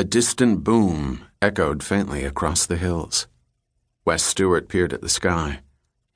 A 0.00 0.04
distant 0.04 0.64
boom 0.64 1.26
echoed 1.42 1.82
faintly 1.82 2.24
across 2.24 2.64
the 2.64 2.78
hills. 2.78 3.26
Wes 4.06 4.22
Stewart 4.22 4.66
peered 4.66 4.94
at 4.94 5.02
the 5.02 5.10
sky. 5.10 5.60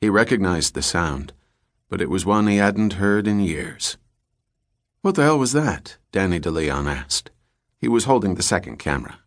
He 0.01 0.09
recognized 0.09 0.73
the 0.73 0.81
sound, 0.81 1.35
but 1.91 2.01
it 2.01 2.09
was 2.09 2.25
one 2.25 2.47
he 2.47 2.57
hadn't 2.57 2.95
heard 2.95 3.29
in 3.29 3.41
years. 3.41 3.99
What 5.03 5.17
the 5.17 5.25
hell 5.25 5.39
was 5.39 5.53
that? 5.53 5.99
Danny 6.13 6.41
DeLeon 6.41 6.91
asked. 6.91 7.31
He 7.79 7.87
was 7.87 8.05
holding 8.05 8.37
the 8.37 8.43
second 8.43 8.79
camera. 8.79 9.19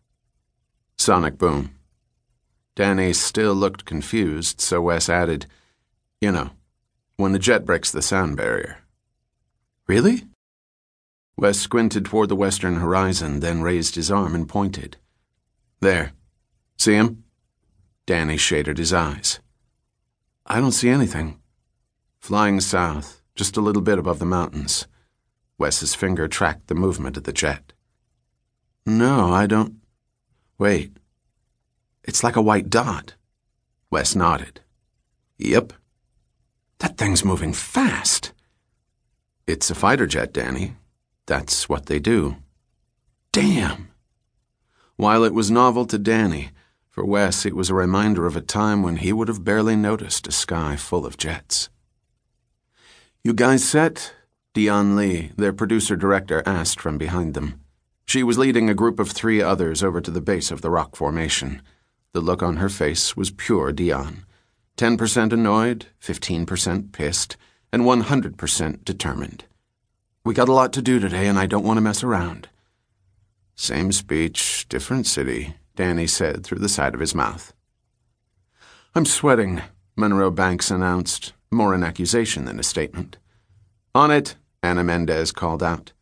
Sonic 0.96 1.38
boom. 1.38 1.76
Danny 2.74 3.12
still 3.12 3.54
looked 3.54 3.84
confused, 3.84 4.60
so 4.60 4.82
Wes 4.82 5.08
added, 5.08 5.46
You 6.20 6.32
know, 6.32 6.50
when 7.16 7.30
the 7.30 7.38
jet 7.38 7.64
breaks 7.64 7.92
the 7.92 8.02
sound 8.02 8.36
barrier. 8.36 8.78
Really? 9.86 10.24
Wes 11.38 11.56
squinted 11.56 12.04
toward 12.04 12.28
the 12.28 12.34
western 12.34 12.80
horizon, 12.80 13.38
then 13.38 13.62
raised 13.62 13.94
his 13.94 14.10
arm 14.10 14.34
and 14.34 14.48
pointed. 14.48 14.96
There. 15.78 16.10
See 16.76 16.94
him? 16.94 17.22
Danny 18.06 18.36
shaded 18.36 18.76
his 18.76 18.92
eyes. 18.92 19.38
I 20.44 20.58
don't 20.58 20.72
see 20.72 20.88
anything. 20.88 21.38
Flying 22.18 22.60
south, 22.60 23.22
just 23.36 23.56
a 23.56 23.60
little 23.60 23.82
bit 23.82 24.00
above 24.00 24.18
the 24.18 24.24
mountains. 24.24 24.88
Wes's 25.58 25.94
finger 25.94 26.26
tracked 26.26 26.66
the 26.66 26.74
movement 26.74 27.16
of 27.16 27.22
the 27.22 27.32
jet. 27.32 27.72
No, 28.84 29.32
I 29.32 29.46
don't. 29.46 29.76
Wait. 30.58 30.96
It's 32.02 32.24
like 32.24 32.34
a 32.34 32.42
white 32.42 32.68
dot. 32.68 33.14
Wes 33.92 34.16
nodded. 34.16 34.60
Yep. 35.38 35.72
That 36.80 36.98
thing's 36.98 37.24
moving 37.24 37.52
fast. 37.52 38.32
It's 39.46 39.70
a 39.70 39.76
fighter 39.76 40.08
jet, 40.08 40.32
Danny. 40.32 40.74
That's 41.28 41.68
what 41.68 41.86
they 41.86 41.98
do. 41.98 42.36
Damn. 43.32 43.90
While 44.96 45.24
it 45.24 45.34
was 45.34 45.50
novel 45.50 45.84
to 45.84 45.98
Danny, 45.98 46.52
for 46.88 47.04
Wes 47.04 47.44
it 47.44 47.54
was 47.54 47.68
a 47.68 47.74
reminder 47.74 48.26
of 48.26 48.34
a 48.34 48.40
time 48.40 48.82
when 48.82 48.96
he 48.96 49.12
would 49.12 49.28
have 49.28 49.44
barely 49.44 49.76
noticed 49.76 50.26
a 50.26 50.32
sky 50.32 50.74
full 50.74 51.04
of 51.04 51.18
jets. 51.18 51.68
You 53.22 53.34
guys 53.34 53.62
set? 53.62 54.14
Dion 54.54 54.96
Lee, 54.96 55.32
their 55.36 55.52
producer 55.52 55.96
director, 55.96 56.42
asked 56.46 56.80
from 56.80 56.96
behind 56.96 57.34
them. 57.34 57.60
She 58.06 58.22
was 58.22 58.38
leading 58.38 58.70
a 58.70 58.74
group 58.74 58.98
of 58.98 59.10
three 59.10 59.42
others 59.42 59.82
over 59.82 60.00
to 60.00 60.10
the 60.10 60.22
base 60.22 60.50
of 60.50 60.62
the 60.62 60.70
rock 60.70 60.96
formation. 60.96 61.60
The 62.14 62.22
look 62.22 62.42
on 62.42 62.56
her 62.56 62.70
face 62.70 63.18
was 63.18 63.30
pure 63.30 63.70
Dion. 63.70 64.24
10% 64.78 65.34
annoyed, 65.34 65.88
15% 66.02 66.90
pissed, 66.92 67.36
and 67.70 67.82
100% 67.82 68.82
determined. 68.82 69.44
We 70.24 70.34
got 70.34 70.48
a 70.48 70.52
lot 70.52 70.72
to 70.74 70.82
do 70.82 70.98
today, 70.98 71.26
and 71.26 71.38
I 71.38 71.46
don't 71.46 71.64
want 71.64 71.78
to 71.78 71.82
mess 71.82 72.02
around. 72.02 72.48
Same 73.54 73.92
speech, 73.92 74.66
different 74.68 75.06
city, 75.06 75.54
Danny 75.74 76.06
said 76.06 76.44
through 76.44 76.58
the 76.58 76.68
side 76.68 76.94
of 76.94 77.00
his 77.00 77.14
mouth. 77.14 77.52
I'm 78.94 79.06
sweating, 79.06 79.62
Monroe 79.96 80.30
Banks 80.30 80.70
announced, 80.70 81.32
more 81.50 81.74
an 81.74 81.82
accusation 81.82 82.44
than 82.44 82.60
a 82.60 82.62
statement. 82.62 83.16
On 83.94 84.10
it, 84.10 84.36
Anna 84.62 84.84
Mendez 84.84 85.32
called 85.32 85.62
out. 85.62 85.92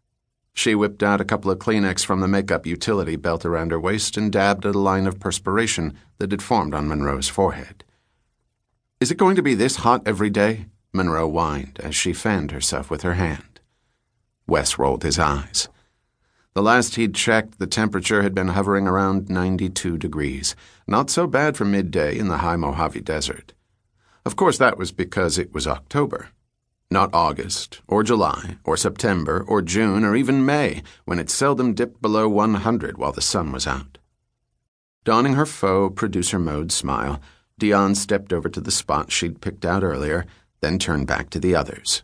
She 0.52 0.74
whipped 0.74 1.02
out 1.02 1.20
a 1.20 1.24
couple 1.24 1.50
of 1.50 1.58
Kleenex 1.58 2.04
from 2.04 2.20
the 2.20 2.28
makeup 2.28 2.66
utility 2.66 3.16
belt 3.16 3.44
around 3.44 3.70
her 3.70 3.78
waist 3.78 4.16
and 4.16 4.32
dabbed 4.32 4.64
at 4.64 4.74
a 4.74 4.78
line 4.78 5.06
of 5.06 5.20
perspiration 5.20 5.96
that 6.18 6.30
had 6.30 6.42
formed 6.42 6.74
on 6.74 6.88
Monroe's 6.88 7.28
forehead. 7.28 7.84
Is 8.98 9.10
it 9.10 9.18
going 9.18 9.36
to 9.36 9.42
be 9.42 9.54
this 9.54 9.76
hot 9.76 10.02
every 10.06 10.30
day? 10.30 10.66
Monroe 10.94 11.28
whined 11.28 11.78
as 11.82 11.94
she 11.94 12.14
fanned 12.14 12.52
herself 12.52 12.90
with 12.90 13.02
her 13.02 13.14
hand. 13.14 13.55
Wes 14.46 14.78
rolled 14.78 15.02
his 15.02 15.18
eyes. 15.18 15.68
The 16.54 16.62
last 16.62 16.94
he'd 16.94 17.14
checked, 17.14 17.58
the 17.58 17.66
temperature 17.66 18.22
had 18.22 18.34
been 18.34 18.48
hovering 18.48 18.86
around 18.88 19.28
92 19.28 19.98
degrees, 19.98 20.56
not 20.86 21.10
so 21.10 21.26
bad 21.26 21.56
for 21.56 21.64
midday 21.64 22.16
in 22.18 22.28
the 22.28 22.38
high 22.38 22.56
Mojave 22.56 23.00
Desert. 23.02 23.52
Of 24.24 24.36
course, 24.36 24.56
that 24.58 24.78
was 24.78 24.90
because 24.90 25.36
it 25.36 25.52
was 25.52 25.66
October. 25.66 26.30
Not 26.90 27.12
August, 27.12 27.80
or 27.88 28.02
July, 28.02 28.56
or 28.64 28.76
September, 28.76 29.44
or 29.46 29.60
June, 29.60 30.04
or 30.04 30.16
even 30.16 30.46
May, 30.46 30.82
when 31.04 31.18
it 31.18 31.28
seldom 31.28 31.74
dipped 31.74 32.00
below 32.00 32.28
100 32.28 32.96
while 32.96 33.12
the 33.12 33.20
sun 33.20 33.52
was 33.52 33.66
out. 33.66 33.98
Donning 35.04 35.34
her 35.34 35.46
faux 35.46 35.94
producer 35.94 36.38
mode 36.38 36.72
smile, 36.72 37.20
Dion 37.58 37.94
stepped 37.94 38.32
over 38.32 38.48
to 38.48 38.60
the 38.60 38.70
spot 38.70 39.12
she'd 39.12 39.40
picked 39.40 39.64
out 39.64 39.82
earlier, 39.82 40.26
then 40.60 40.78
turned 40.78 41.06
back 41.06 41.30
to 41.30 41.38
the 41.38 41.54
others. 41.54 42.02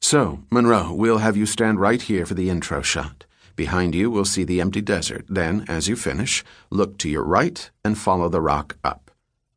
So, 0.00 0.44
Monroe, 0.50 0.92
we'll 0.92 1.18
have 1.18 1.36
you 1.36 1.46
stand 1.46 1.80
right 1.80 2.00
here 2.00 2.26
for 2.26 2.34
the 2.34 2.50
intro 2.50 2.82
shot. 2.82 3.26
Behind 3.56 3.94
you, 3.94 4.10
we'll 4.10 4.24
see 4.24 4.44
the 4.44 4.60
empty 4.60 4.80
desert. 4.82 5.24
Then, 5.28 5.64
as 5.66 5.88
you 5.88 5.96
finish, 5.96 6.44
look 6.70 6.98
to 6.98 7.08
your 7.08 7.24
right 7.24 7.70
and 7.84 7.96
follow 7.96 8.28
the 8.28 8.40
rock 8.40 8.76
up. 8.84 9.10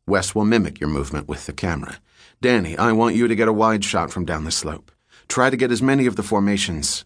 Wes 0.07 0.33
will 0.33 0.45
mimic 0.45 0.79
your 0.79 0.89
movement 0.89 1.27
with 1.27 1.45
the 1.45 1.53
camera. 1.53 2.00
Danny, 2.41 2.77
I 2.77 2.94
want 2.94 3.16
you 3.16 3.27
to 3.27 3.35
get 3.35 3.50
a 3.50 3.53
wide 3.53 3.83
shot 3.83 4.11
from 4.11 4.25
down 4.25 4.45
the 4.45 4.51
slope. 4.51 4.91
Try 5.27 5.50
to 5.50 5.57
get 5.57 5.72
as 5.72 5.81
many 5.81 6.05
of 6.05 6.16
the 6.16 6.23
formations. 6.23 7.06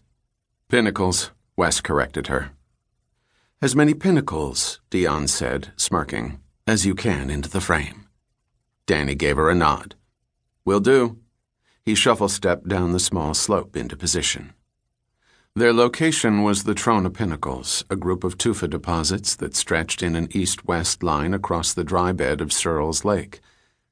Pinnacles, 0.68 1.30
Wes 1.56 1.80
corrected 1.80 2.28
her. 2.28 2.52
As 3.60 3.76
many 3.76 3.94
pinnacles, 3.94 4.80
Dion 4.90 5.26
said, 5.26 5.72
smirking, 5.76 6.40
as 6.66 6.86
you 6.86 6.94
can 6.94 7.28
into 7.28 7.50
the 7.50 7.60
frame. 7.60 8.06
Danny 8.86 9.14
gave 9.14 9.36
her 9.36 9.50
a 9.50 9.54
nod. 9.54 9.94
Will 10.64 10.80
do. 10.80 11.18
He 11.84 11.94
shuffle 11.94 12.28
stepped 12.28 12.66
down 12.66 12.92
the 12.92 12.98
small 12.98 13.34
slope 13.34 13.76
into 13.76 13.96
position. 13.96 14.54
Their 15.54 15.72
location 15.72 16.42
was 16.42 16.64
the 16.64 16.74
Trona 16.74 17.12
Pinnacles, 17.12 17.84
a 17.90 17.94
group 17.94 18.24
of 18.24 18.38
tufa 18.38 18.66
deposits 18.66 19.36
that 19.36 19.54
stretched 19.54 20.02
in 20.02 20.16
an 20.16 20.28
east 20.30 20.64
west 20.64 21.02
line 21.02 21.34
across 21.34 21.72
the 21.72 21.84
dry 21.84 22.12
bed 22.12 22.40
of 22.40 22.52
Searles 22.52 23.04
Lake. 23.04 23.40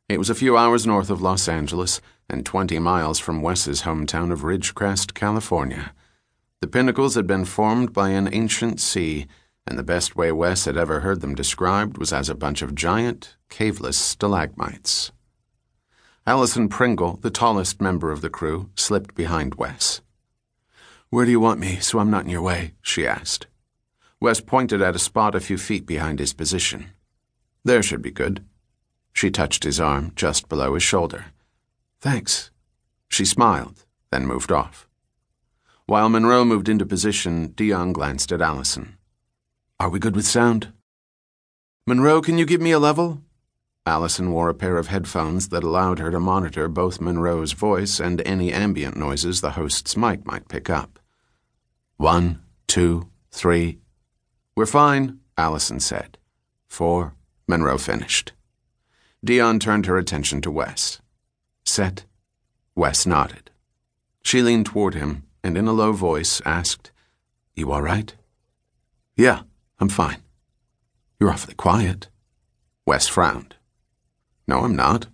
It 0.08 0.18
was 0.18 0.30
a 0.30 0.34
few 0.34 0.56
hours 0.56 0.86
north 0.86 1.10
of 1.10 1.22
Los 1.22 1.48
Angeles 1.48 2.00
and 2.28 2.44
20 2.44 2.78
miles 2.78 3.18
from 3.18 3.42
Wes's 3.42 3.82
hometown 3.82 4.32
of 4.32 4.42
Ridgecrest, 4.42 5.14
California. 5.14 5.92
The 6.60 6.68
pinnacles 6.68 7.14
had 7.14 7.26
been 7.26 7.44
formed 7.44 7.92
by 7.92 8.08
an 8.08 8.28
ancient 8.32 8.80
sea, 8.80 9.26
and 9.66 9.78
the 9.78 9.84
best 9.84 10.16
way 10.16 10.32
Wes 10.32 10.64
had 10.64 10.76
ever 10.76 11.00
heard 11.00 11.20
them 11.20 11.34
described 11.34 11.98
was 11.98 12.12
as 12.12 12.28
a 12.28 12.34
bunch 12.34 12.62
of 12.62 12.74
giant, 12.74 13.36
caveless 13.48 13.98
stalagmites. 13.98 15.12
Allison 16.24 16.68
Pringle, 16.68 17.18
the 17.20 17.30
tallest 17.30 17.80
member 17.80 18.12
of 18.12 18.20
the 18.20 18.30
crew, 18.30 18.70
slipped 18.76 19.16
behind 19.16 19.56
Wes. 19.56 20.02
Where 21.10 21.24
do 21.24 21.32
you 21.32 21.40
want 21.40 21.58
me 21.58 21.80
so 21.80 21.98
I'm 21.98 22.10
not 22.10 22.22
in 22.22 22.30
your 22.30 22.42
way? 22.42 22.74
she 22.80 23.04
asked. 23.04 23.48
Wes 24.20 24.40
pointed 24.40 24.80
at 24.80 24.94
a 24.94 25.00
spot 25.00 25.34
a 25.34 25.40
few 25.40 25.58
feet 25.58 25.84
behind 25.84 26.20
his 26.20 26.32
position. 26.32 26.90
There 27.64 27.82
should 27.82 28.02
be 28.02 28.12
good. 28.12 28.44
She 29.12 29.32
touched 29.32 29.64
his 29.64 29.80
arm 29.80 30.12
just 30.14 30.48
below 30.48 30.74
his 30.74 30.84
shoulder. 30.84 31.26
Thanks. 32.00 32.52
She 33.08 33.24
smiled, 33.24 33.84
then 34.12 34.24
moved 34.24 34.52
off. 34.52 34.86
While 35.86 36.08
Monroe 36.08 36.44
moved 36.44 36.68
into 36.68 36.86
position, 36.86 37.48
Dion 37.48 37.92
glanced 37.92 38.30
at 38.30 38.40
Allison. 38.40 38.96
Are 39.80 39.90
we 39.90 39.98
good 39.98 40.14
with 40.14 40.26
sound? 40.26 40.72
Monroe, 41.84 42.22
can 42.22 42.38
you 42.38 42.46
give 42.46 42.60
me 42.60 42.70
a 42.70 42.78
level? 42.78 43.22
Allison 43.84 44.30
wore 44.30 44.48
a 44.48 44.54
pair 44.54 44.78
of 44.78 44.86
headphones 44.86 45.48
that 45.48 45.64
allowed 45.64 45.98
her 45.98 46.10
to 46.12 46.20
monitor 46.20 46.68
both 46.68 47.00
Monroe's 47.00 47.52
voice 47.52 47.98
and 47.98 48.20
any 48.24 48.52
ambient 48.52 48.96
noises 48.96 49.40
the 49.40 49.50
host's 49.52 49.96
mic 49.96 50.24
might 50.24 50.48
pick 50.48 50.70
up. 50.70 51.00
One, 51.96 52.40
two, 52.68 53.08
three. 53.32 53.78
We're 54.54 54.66
fine, 54.66 55.18
Allison 55.36 55.80
said. 55.80 56.18
Four, 56.68 57.14
Monroe 57.48 57.78
finished. 57.78 58.32
Dion 59.24 59.58
turned 59.58 59.86
her 59.86 59.98
attention 59.98 60.40
to 60.42 60.50
Wes. 60.50 61.00
Set. 61.64 62.04
Wes 62.76 63.04
nodded. 63.04 63.50
She 64.22 64.42
leaned 64.42 64.66
toward 64.66 64.94
him 64.94 65.24
and 65.42 65.58
in 65.58 65.66
a 65.66 65.72
low 65.72 65.92
voice 65.92 66.40
asked, 66.44 66.92
You 67.54 67.72
all 67.72 67.82
right? 67.82 68.14
Yeah, 69.16 69.42
I'm 69.80 69.88
fine. 69.88 70.22
You're 71.18 71.30
awfully 71.30 71.54
quiet. 71.54 72.08
Wes 72.86 73.08
frowned. 73.08 73.56
No, 74.46 74.60
I'm 74.60 74.76
not. 74.76 75.06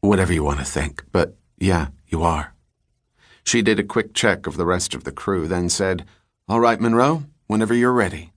Whatever 0.00 0.32
you 0.32 0.44
want 0.44 0.58
to 0.58 0.64
think, 0.64 1.04
but 1.12 1.36
yeah, 1.58 1.88
you 2.08 2.22
are. 2.22 2.54
She 3.44 3.62
did 3.62 3.78
a 3.78 3.84
quick 3.84 4.14
check 4.14 4.46
of 4.46 4.56
the 4.56 4.66
rest 4.66 4.94
of 4.94 5.04
the 5.04 5.12
crew, 5.12 5.46
then 5.48 5.68
said, 5.68 6.04
All 6.48 6.60
right, 6.60 6.80
Monroe, 6.80 7.24
whenever 7.46 7.74
you're 7.74 7.92
ready. 7.92 8.31